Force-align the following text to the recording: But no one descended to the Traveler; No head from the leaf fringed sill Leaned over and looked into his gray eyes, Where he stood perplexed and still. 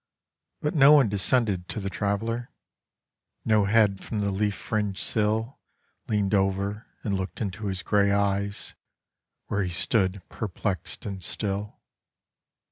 But 0.61 0.73
no 0.73 0.93
one 0.93 1.09
descended 1.09 1.67
to 1.69 1.79
the 1.79 1.91
Traveler; 1.91 2.49
No 3.45 3.65
head 3.65 4.03
from 4.03 4.21
the 4.21 4.31
leaf 4.31 4.55
fringed 4.55 4.99
sill 4.99 5.59
Leaned 6.07 6.33
over 6.33 6.87
and 7.03 7.13
looked 7.13 7.39
into 7.39 7.67
his 7.67 7.83
gray 7.83 8.11
eyes, 8.11 8.73
Where 9.45 9.61
he 9.63 9.69
stood 9.69 10.23
perplexed 10.27 11.05
and 11.05 11.21
still. 11.21 11.79